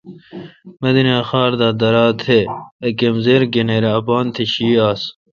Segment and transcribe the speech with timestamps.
[0.81, 2.37] مدینہ خار دا درا۔ تہ
[2.85, 5.01] ا کمزِر گنیراے اپان تہ شی آس۔